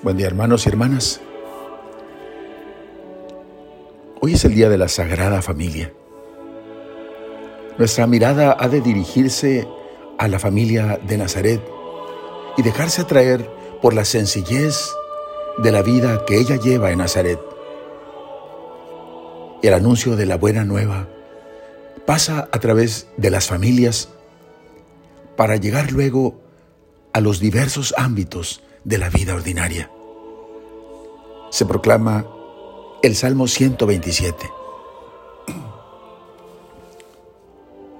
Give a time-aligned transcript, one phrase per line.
[0.00, 1.20] Buen día hermanos y hermanas.
[4.20, 5.92] Hoy es el día de la Sagrada Familia.
[7.78, 9.66] Nuestra mirada ha de dirigirse
[10.16, 11.60] a la familia de Nazaret
[12.56, 13.50] y dejarse atraer
[13.82, 14.88] por la sencillez
[15.64, 17.40] de la vida que ella lleva en Nazaret.
[19.64, 21.08] El anuncio de la buena nueva
[22.06, 24.10] pasa a través de las familias
[25.36, 26.40] para llegar luego
[27.12, 29.90] a los diversos ámbitos de la vida ordinaria.
[31.50, 32.26] Se proclama
[33.02, 34.50] el Salmo 127.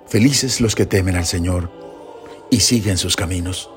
[0.06, 1.70] Felices los que temen al Señor
[2.51, 3.70] y siguen sus caminos.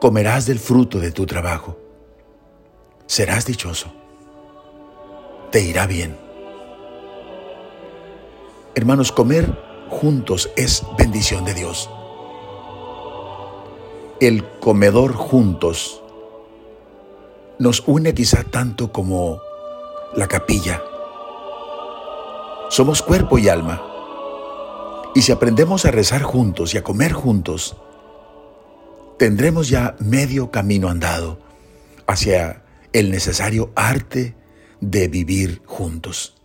[0.00, 1.78] Comerás del fruto de tu trabajo.
[3.06, 3.92] Serás dichoso.
[5.50, 6.16] Te irá bien.
[8.74, 9.52] Hermanos, comer
[9.88, 11.90] juntos es bendición de Dios.
[14.20, 16.02] El comedor juntos
[17.58, 19.40] nos une quizá tanto como
[20.14, 20.82] la capilla.
[22.68, 23.82] Somos cuerpo y alma.
[25.14, 27.78] Y si aprendemos a rezar juntos y a comer juntos,
[29.18, 31.38] tendremos ya medio camino andado
[32.06, 34.36] hacia el necesario arte
[34.82, 36.36] de vivir juntos.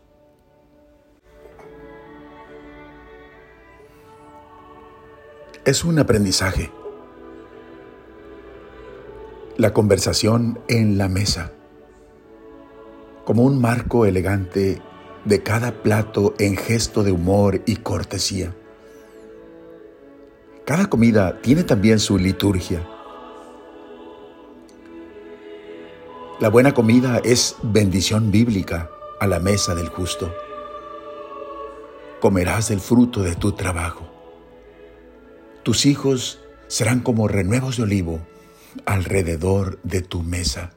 [5.66, 6.72] Es un aprendizaje.
[9.66, 11.52] La conversación en la mesa
[13.26, 14.80] como un marco elegante
[15.24, 18.56] de cada plato en gesto de humor y cortesía.
[20.66, 22.88] Cada comida tiene también su liturgia.
[26.40, 30.32] La buena comida es bendición bíblica a la mesa del justo.
[32.22, 34.06] Comerás del fruto de tu trabajo.
[35.64, 38.20] Tus hijos serán como renuevos de olivo
[38.86, 40.74] alrededor de tu mesa.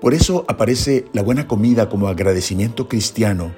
[0.00, 3.54] Por eso aparece la buena comida como agradecimiento cristiano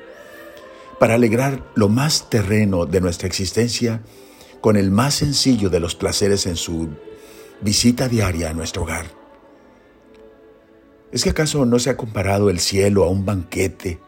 [1.00, 4.02] para alegrar lo más terreno de nuestra existencia
[4.60, 6.88] con el más sencillo de los placeres en su
[7.60, 9.06] visita diaria a nuestro hogar.
[11.12, 13.98] ¿Es que acaso no se ha comparado el cielo a un banquete?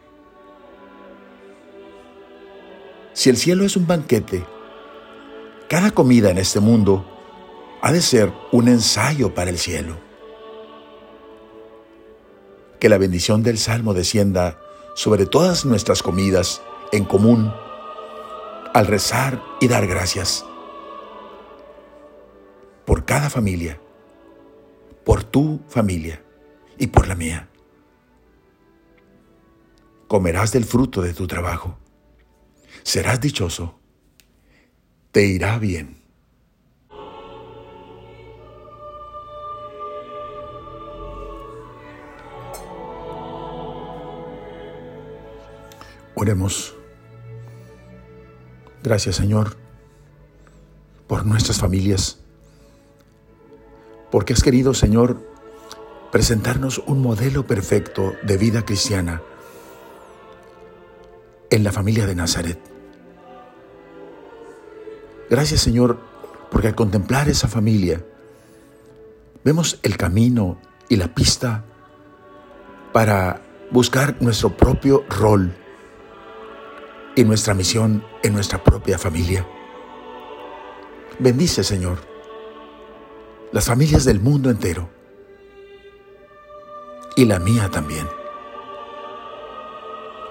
[3.13, 4.45] Si el cielo es un banquete,
[5.69, 7.05] cada comida en este mundo
[7.81, 9.97] ha de ser un ensayo para el cielo
[12.79, 14.59] que la bendición del Salmo descienda
[14.95, 17.53] sobre todas nuestras comidas en común
[18.73, 20.45] al rezar y dar gracias
[22.85, 23.79] por cada familia,
[25.05, 26.23] por tu familia
[26.79, 27.47] y por la mía.
[30.07, 31.77] Comerás del fruto de tu trabajo.
[32.81, 33.78] Serás dichoso.
[35.19, 35.97] Te irá bien.
[46.15, 46.73] Oremos.
[48.81, 49.57] Gracias Señor
[51.07, 52.19] por nuestras familias,
[54.11, 55.21] porque has querido Señor
[56.13, 59.21] presentarnos un modelo perfecto de vida cristiana
[61.49, 62.78] en la familia de Nazaret.
[65.29, 65.99] Gracias Señor
[66.51, 68.03] porque al contemplar esa familia
[69.43, 70.57] vemos el camino
[70.87, 71.63] y la pista
[72.91, 73.41] para
[73.71, 75.53] buscar nuestro propio rol
[77.15, 79.45] y nuestra misión en nuestra propia familia.
[81.19, 81.99] Bendice, Señor,
[83.51, 84.89] las familias del mundo entero
[87.15, 88.07] y la mía también.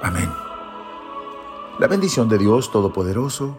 [0.02, 0.32] Amén.
[1.78, 3.58] La bendición de Dios Todopoderoso,